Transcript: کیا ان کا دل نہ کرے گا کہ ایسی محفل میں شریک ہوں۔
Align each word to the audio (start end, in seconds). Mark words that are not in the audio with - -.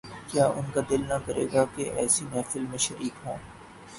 کیا 0.27 0.45
ان 0.47 0.65
کا 0.73 0.81
دل 0.89 1.01
نہ 1.07 1.13
کرے 1.25 1.45
گا 1.53 1.65
کہ 1.75 1.83
ایسی 1.95 2.25
محفل 2.31 2.65
میں 2.69 2.77
شریک 2.77 3.13
ہوں۔ 3.25 3.37